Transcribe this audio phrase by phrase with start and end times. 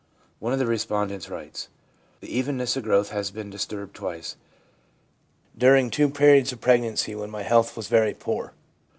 [0.39, 4.35] One of the respondents writes:* The evenness of growth has been disturbed twice,
[5.55, 8.51] during two periods of pregnancy, when my health was very poor.